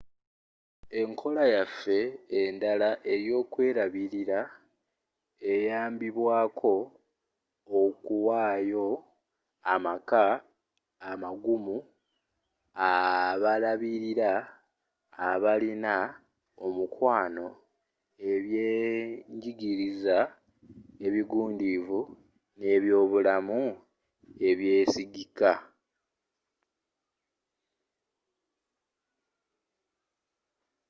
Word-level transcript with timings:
enkola 1.01 1.43
yaffe 1.55 1.97
endala 2.41 2.89
eyokwerabirira 3.13 4.39
eyambibwako 5.51 6.73
okuwayo 7.81 8.87
amaka 9.73 10.23
amagumu 11.09 11.77
abalabirira 12.91 14.31
abalina 15.29 15.95
omukwano 16.65 17.45
ebyenjigiriza 18.31 20.17
ebigundiivu 21.05 22.01
n'ebyobulamu 22.59 23.61
ebyesigika 24.49 25.51